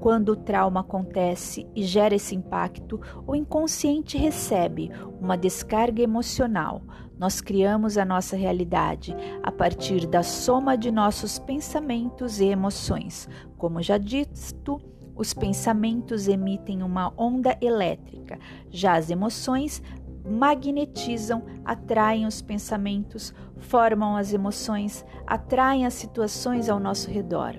[0.00, 6.82] Quando o trauma acontece e gera esse impacto, o inconsciente recebe uma descarga emocional.
[7.16, 13.28] Nós criamos a nossa realidade a partir da soma de nossos pensamentos e emoções.
[13.56, 14.82] Como já dito,
[15.14, 18.38] os pensamentos emitem uma onda elétrica,
[18.70, 19.82] já as emoções
[20.24, 27.56] magnetizam, atraem os pensamentos, formam as emoções, atraem as situações ao nosso redor.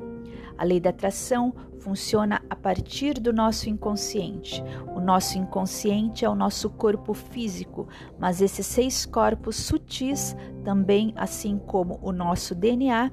[0.57, 4.63] A lei da atração funciona a partir do nosso inconsciente.
[4.95, 7.87] O nosso inconsciente é o nosso corpo físico,
[8.17, 13.11] mas esses seis corpos sutis, também assim como o nosso DNA,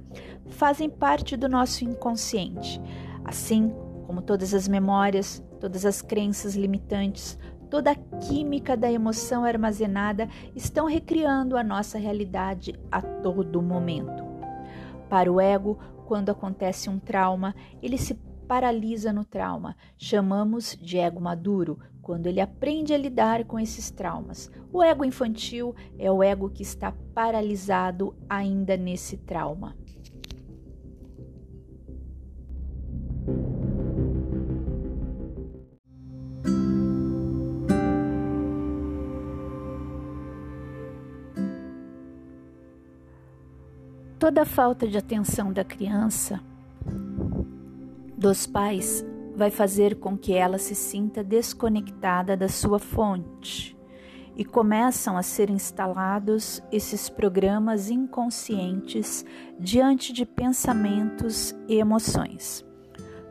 [0.50, 2.81] fazem parte do nosso inconsciente.
[3.24, 3.74] Assim,
[4.11, 7.38] como todas as memórias, todas as crenças limitantes,
[7.70, 14.25] toda a química da emoção armazenada estão recriando a nossa realidade a todo momento.
[15.09, 18.14] Para o ego, quando acontece um trauma, ele se
[18.49, 19.76] paralisa no trauma.
[19.97, 24.51] Chamamos de ego maduro, quando ele aprende a lidar com esses traumas.
[24.72, 29.76] O ego infantil é o ego que está paralisado ainda nesse trauma.
[44.21, 46.43] Toda falta de atenção da criança,
[48.18, 49.03] dos pais,
[49.35, 53.75] vai fazer com que ela se sinta desconectada da sua fonte
[54.37, 59.25] e começam a ser instalados esses programas inconscientes
[59.59, 62.62] diante de pensamentos e emoções.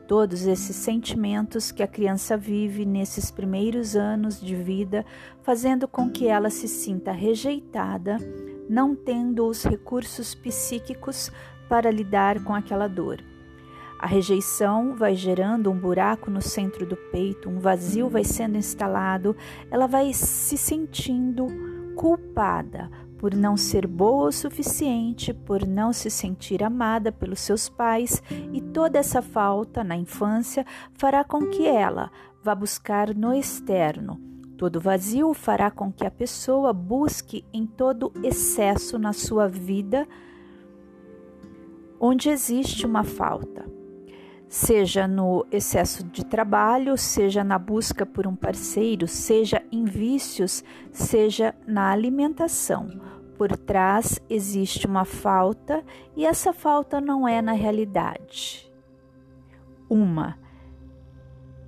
[0.08, 5.06] Todos esses sentimentos que a criança vive nesses primeiros anos de vida,
[5.44, 8.18] fazendo com que ela se sinta rejeitada,
[8.70, 11.32] não tendo os recursos psíquicos
[11.68, 13.24] para lidar com aquela dor.
[13.98, 19.36] A rejeição vai gerando um buraco no centro do peito, um vazio vai sendo instalado,
[19.70, 21.48] ela vai se sentindo
[21.98, 28.24] culpada por não ser boa o suficiente, por não se sentir amada pelos seus pais,
[28.54, 32.10] e toda essa falta na infância fará com que ela
[32.42, 34.29] vá buscar no externo.
[34.60, 40.06] Todo vazio fará com que a pessoa busque em todo excesso na sua vida
[41.98, 43.66] onde existe uma falta
[44.50, 51.54] seja no excesso de trabalho, seja na busca por um parceiro, seja em vícios, seja
[51.68, 52.90] na alimentação.
[53.38, 55.84] Por trás existe uma falta
[56.18, 58.70] e essa falta não é na realidade.
[59.88, 60.49] Uma.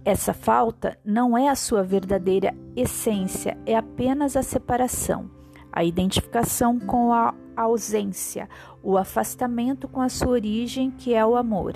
[0.04, 5.30] Essa falta não é a sua verdadeira essência, é apenas a separação,
[5.72, 8.50] a identificação com a ausência,
[8.82, 11.76] o afastamento com a sua origem, que é o amor.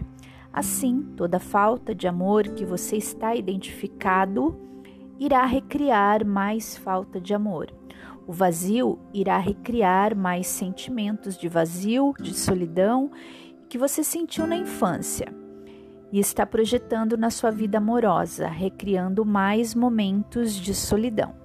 [0.52, 4.60] Assim, toda falta de amor que você está identificado
[5.20, 7.72] irá recriar mais falta de amor.
[8.26, 13.12] O vazio irá recriar mais sentimentos de vazio, de solidão
[13.70, 15.45] que você sentiu na infância
[16.16, 21.36] e está projetando na sua vida amorosa, recriando mais momentos de solidão.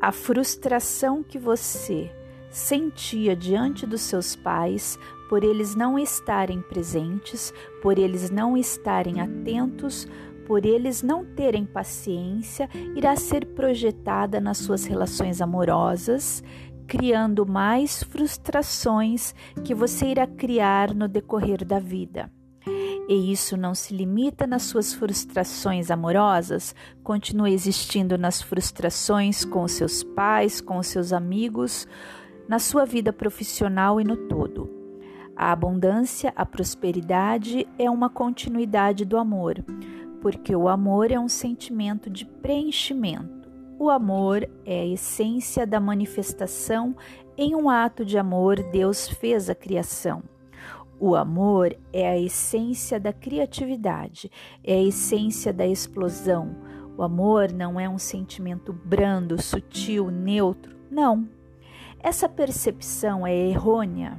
[0.00, 2.10] A frustração que você
[2.50, 10.08] sentia diante dos seus pais por eles não estarem presentes, por eles não estarem atentos,
[10.44, 16.42] por eles não terem paciência, irá ser projetada nas suas relações amorosas,
[16.92, 19.34] criando mais frustrações
[19.64, 22.30] que você irá criar no decorrer da vida.
[23.08, 29.72] E isso não se limita nas suas frustrações amorosas, continua existindo nas frustrações com os
[29.72, 31.88] seus pais, com os seus amigos,
[32.46, 34.68] na sua vida profissional e no todo.
[35.34, 39.64] A abundância, a prosperidade é uma continuidade do amor,
[40.20, 43.41] porque o amor é um sentimento de preenchimento.
[43.82, 46.94] O amor é a essência da manifestação.
[47.36, 50.22] Em um ato de amor, Deus fez a criação.
[51.00, 54.30] O amor é a essência da criatividade,
[54.62, 56.54] é a essência da explosão.
[56.96, 60.76] O amor não é um sentimento brando, sutil, neutro.
[60.88, 61.28] Não,
[61.98, 64.16] essa percepção é errônea.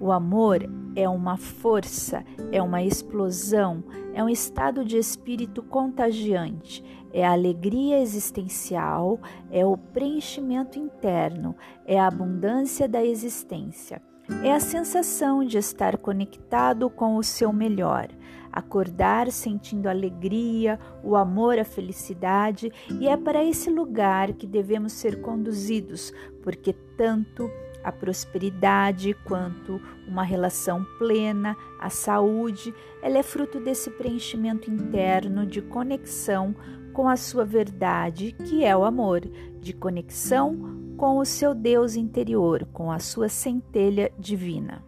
[0.00, 3.84] O amor é uma força, é uma explosão,
[4.14, 6.82] é um estado de espírito contagiante,
[7.14, 11.54] é a alegria existencial, é o preenchimento interno,
[11.86, 14.02] é a abundância da existência,
[14.42, 18.08] é a sensação de estar conectado com o seu melhor,
[18.52, 25.20] acordar sentindo alegria, o amor, a felicidade, e é para esse lugar que devemos ser
[25.20, 26.12] conduzidos,
[26.42, 27.48] porque tanto
[27.84, 35.62] a prosperidade quanto uma relação plena, a saúde, ela é fruto desse preenchimento interno de
[35.62, 36.56] conexão
[36.94, 39.20] com a sua verdade, que é o amor,
[39.60, 44.82] de conexão com o seu Deus interior, com a sua centelha divina.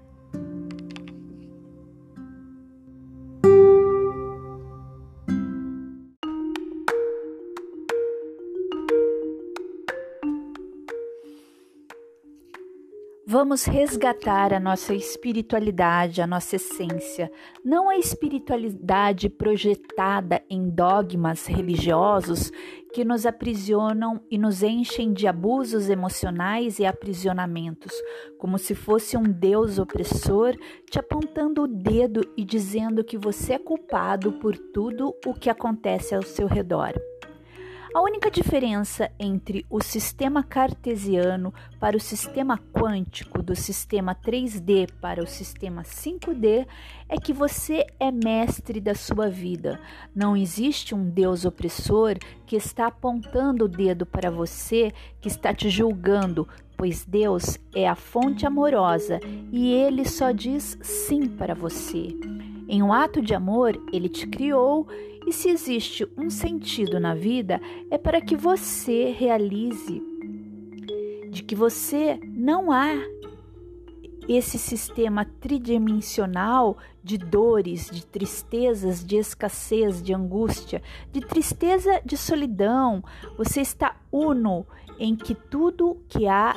[13.39, 17.31] Vamos resgatar a nossa espiritualidade, a nossa essência,
[17.63, 22.51] não a espiritualidade projetada em dogmas religiosos
[22.95, 27.93] que nos aprisionam e nos enchem de abusos emocionais e aprisionamentos,
[28.39, 30.57] como se fosse um Deus opressor
[30.91, 36.15] te apontando o dedo e dizendo que você é culpado por tudo o que acontece
[36.15, 36.95] ao seu redor.
[37.97, 45.23] A única diferença entre o sistema cartesiano para o sistema quântico, do sistema 3D para
[45.23, 46.67] o sistema 5D,
[47.09, 49.81] é que você é mestre da sua vida.
[50.15, 55.71] Não existe um Deus opressor que está apontando o dedo para você, que está te
[55.71, 59.21] julgando, pois Deus é a fonte amorosa
[59.51, 62.15] e ele só diz sim para você.
[62.69, 64.87] Em um ato de amor, ele te criou
[65.27, 67.61] e se existe um sentido na vida,
[67.91, 70.03] é para que você realize
[71.31, 72.93] de que você não há
[74.29, 83.03] esse sistema tridimensional de dores, de tristezas, de escassez, de angústia, de tristeza, de solidão.
[83.37, 84.67] Você está uno
[84.99, 86.57] em que tudo que há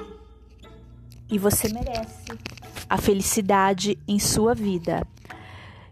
[1.30, 2.32] e você merece
[2.90, 5.06] a felicidade em sua vida.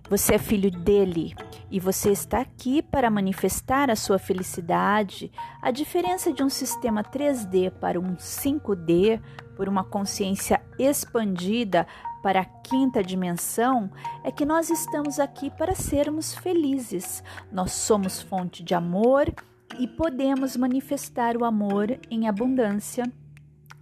[0.10, 1.36] Você é filho dele
[1.70, 5.30] e você está aqui para manifestar a sua felicidade.
[5.62, 9.22] A diferença de um sistema 3D para um 5D,
[9.58, 11.86] por uma consciência expandida
[12.24, 13.92] para a quinta dimensão,
[14.24, 17.22] é que nós estamos aqui para sermos felizes.
[17.52, 19.34] Nós somos fonte de amor
[19.78, 23.04] e podemos manifestar o amor em abundância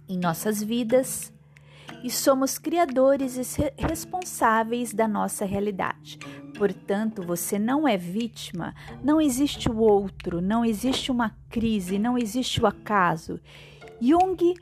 [0.08, 1.32] em nossas vidas
[2.06, 6.20] e somos criadores e responsáveis da nossa realidade.
[6.56, 12.62] Portanto, você não é vítima, não existe o outro, não existe uma crise, não existe
[12.62, 13.40] o acaso.
[14.00, 14.54] Jung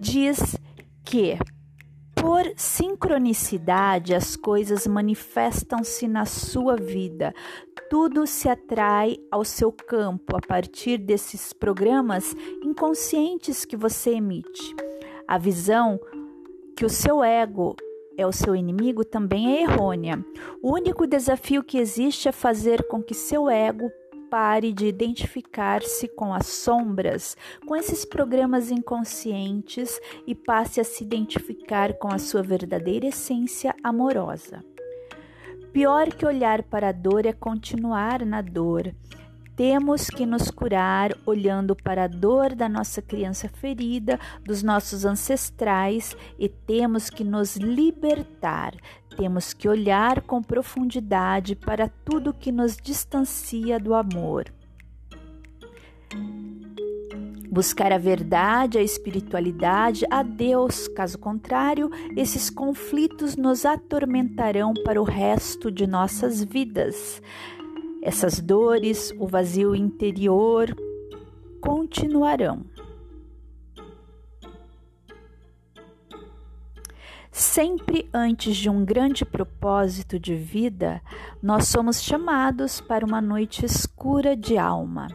[0.00, 0.58] diz
[1.04, 1.38] que
[2.16, 7.32] por sincronicidade as coisas manifestam-se na sua vida.
[7.88, 14.74] Tudo se atrai ao seu campo a partir desses programas inconscientes que você emite.
[15.28, 16.00] A visão
[16.78, 17.74] que o seu ego
[18.16, 20.24] é o seu inimigo também é errônea.
[20.62, 23.90] O único desafio que existe é fazer com que seu ego
[24.30, 31.94] pare de identificar-se com as sombras, com esses programas inconscientes e passe a se identificar
[31.94, 34.64] com a sua verdadeira essência amorosa.
[35.72, 38.94] Pior que olhar para a dor é continuar na dor.
[39.58, 46.16] Temos que nos curar olhando para a dor da nossa criança ferida, dos nossos ancestrais
[46.38, 48.76] e temos que nos libertar.
[49.16, 54.44] Temos que olhar com profundidade para tudo que nos distancia do amor.
[57.50, 60.86] Buscar a verdade, a espiritualidade, a Deus.
[60.86, 67.20] Caso contrário, esses conflitos nos atormentarão para o resto de nossas vidas.
[68.08, 70.74] Essas dores, o vazio interior
[71.60, 72.64] continuarão.
[77.30, 81.02] Sempre antes de um grande propósito de vida,
[81.42, 85.08] nós somos chamados para uma noite escura de alma.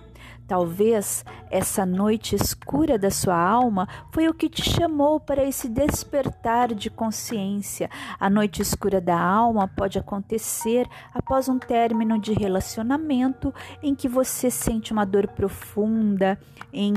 [0.48, 6.74] Talvez essa noite escura da sua alma foi o que te chamou para esse despertar
[6.74, 7.90] de consciência.
[8.20, 14.52] A noite escura da alma pode acontecer após um término de relacionamento em que você
[14.52, 16.38] sente uma dor profunda,
[16.72, 16.94] em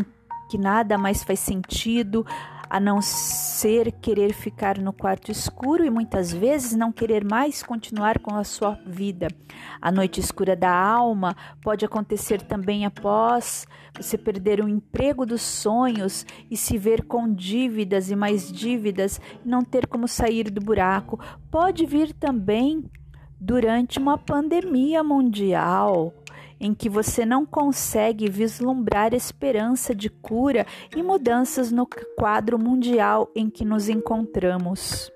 [0.48, 2.24] que nada mais faz sentido
[2.68, 8.18] a não ser querer ficar no quarto escuro e muitas vezes não querer mais continuar
[8.18, 9.28] com a sua vida.
[9.80, 16.26] A noite escura da alma pode acontecer também após você perder o emprego dos sonhos
[16.50, 21.18] e se ver com dívidas e mais dívidas e não ter como sair do buraco.
[21.50, 22.84] Pode vir também
[23.40, 26.12] durante uma pandemia mundial
[26.60, 33.48] em que você não consegue vislumbrar esperança de cura e mudanças no quadro mundial em
[33.48, 35.10] que nos encontramos.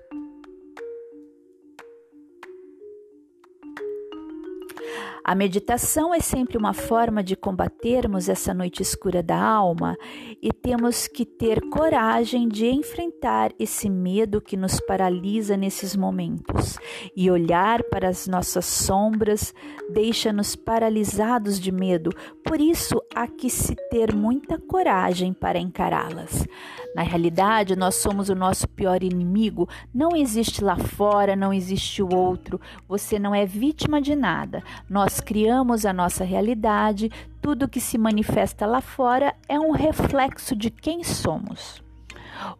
[5.23, 9.95] A meditação é sempre uma forma de combatermos essa noite escura da alma
[10.41, 16.77] e temos que ter coragem de enfrentar esse medo que nos paralisa nesses momentos.
[17.15, 19.53] E olhar para as nossas sombras
[19.91, 22.11] deixa-nos paralisados de medo,
[22.43, 26.47] por isso há que se ter muita coragem para encará-las.
[26.93, 29.67] Na realidade, nós somos o nosso pior inimigo.
[29.93, 32.59] Não existe lá fora, não existe o outro.
[32.87, 34.61] Você não é vítima de nada.
[34.89, 37.09] Nós criamos a nossa realidade.
[37.41, 41.81] Tudo que se manifesta lá fora é um reflexo de quem somos.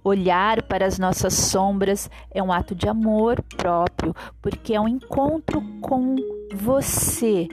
[0.04, 5.62] Olhar para as nossas sombras é um ato de amor próprio, porque é um encontro
[5.82, 6.16] com
[6.54, 7.48] você,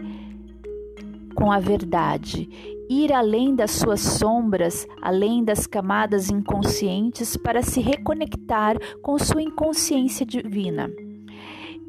[1.35, 8.77] com a verdade ir além das suas sombras, além das camadas inconscientes, para se reconectar
[9.03, 10.91] com sua inconsciência divina.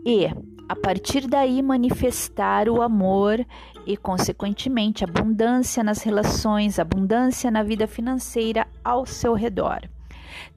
[0.05, 0.27] E,
[0.67, 3.45] a partir daí, manifestar o amor
[3.85, 9.81] e, consequentemente, abundância nas relações, abundância na vida financeira ao seu redor.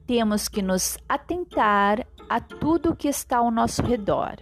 [0.05, 4.37] Temos que nos atentar a tudo que está ao nosso redor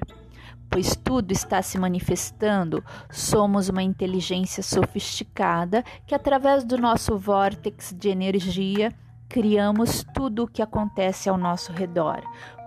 [0.72, 8.08] pois tudo está se manifestando, somos uma inteligência sofisticada que, através do nosso vórtex de
[8.08, 8.96] energia,
[9.28, 12.22] criamos tudo o que acontece ao nosso redor.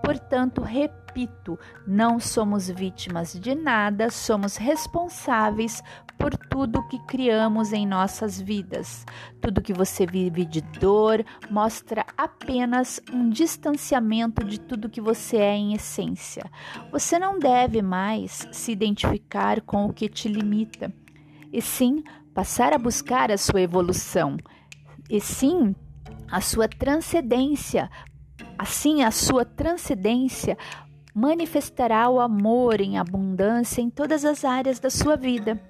[0.05, 5.83] Portanto, repito, não somos vítimas de nada, somos responsáveis
[6.19, 9.05] por tudo que criamos em nossas vidas.
[9.41, 15.55] Tudo que você vive de dor mostra apenas um distanciamento de tudo que você é
[15.55, 16.45] em essência.
[16.91, 20.93] Você não deve mais se identificar com o que te limita,
[21.53, 22.03] e sim
[22.35, 24.37] passar a buscar a sua evolução,
[25.09, 25.75] e sim
[26.31, 27.91] a sua transcendência.
[28.59, 30.57] Assim, a sua transcendência
[31.15, 35.61] manifestará o amor em abundância em todas as áreas da sua vida.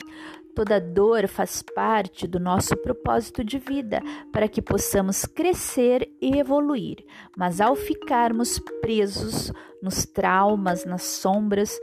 [0.55, 4.01] Toda dor faz parte do nosso propósito de vida
[4.33, 7.05] para que possamos crescer e evoluir,
[7.37, 11.77] mas ao ficarmos presos nos traumas, nas sombras,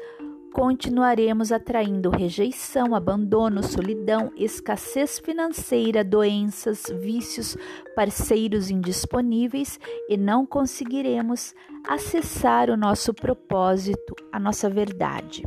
[0.52, 7.58] continuaremos atraindo rejeição, abandono, solidão, escassez financeira, doenças, vícios,
[7.96, 9.80] parceiros indisponíveis
[10.10, 11.56] e não conseguiremos
[11.88, 15.44] acessar o nosso propósito, a nossa verdade.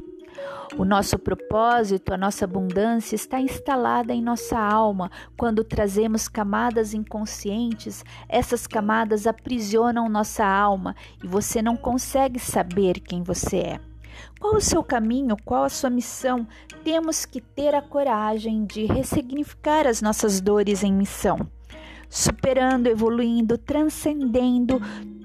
[0.76, 5.11] O nosso propósito, a nossa abundância está instalada em nossa alma.
[5.36, 13.22] Quando trazemos camadas inconscientes, essas camadas aprisionam nossa alma e você não consegue saber quem
[13.22, 13.93] você é.
[14.40, 15.36] Qual o seu caminho?
[15.44, 16.46] Qual a sua missão?
[16.82, 21.38] Temos que ter a coragem de ressignificar as nossas dores em missão,
[22.08, 24.80] superando, evoluindo, transcendendo.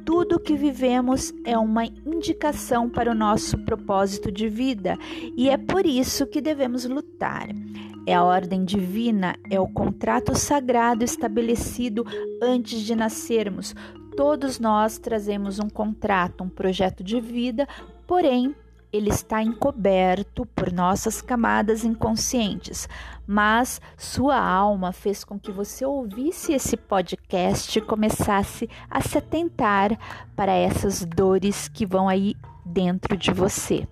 [0.06, 4.98] Tudo que vivemos é uma indicação para o nosso propósito de vida
[5.38, 7.48] e é por isso que devemos lutar.
[8.08, 12.04] É a ordem divina, é o contrato sagrado estabelecido
[12.42, 13.76] antes de nascermos.
[14.16, 17.68] Todos nós trazemos um contrato, um projeto de vida,
[18.08, 18.56] porém
[18.92, 22.88] ele está encoberto por nossas camadas inconscientes,
[23.28, 29.98] mas sua alma fez com que você ouvisse esse podcast e começasse a se atentar
[30.36, 32.36] para essas dores que vão aí
[32.66, 33.88] dentro de você.